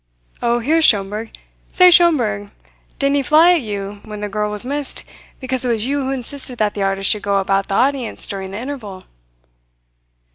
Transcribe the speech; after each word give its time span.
Oh, 0.41 0.57
here's 0.57 0.83
Schomberg. 0.83 1.31
Say, 1.71 1.91
Schomberg, 1.91 2.49
didn't 2.97 3.17
he 3.17 3.21
fly 3.21 3.53
at 3.53 3.61
you, 3.61 3.99
when 4.03 4.21
the 4.21 4.29
girl 4.29 4.49
was 4.49 4.65
missed, 4.65 5.03
because 5.39 5.63
it 5.63 5.67
was 5.67 5.85
you 5.85 6.01
who 6.01 6.09
insisted 6.11 6.57
that 6.57 6.73
the 6.73 6.81
artists 6.81 7.11
should 7.11 7.21
go 7.21 7.37
about 7.37 7.67
the 7.67 7.75
audience 7.75 8.25
during 8.25 8.49
the 8.49 8.57
interval?" 8.57 9.03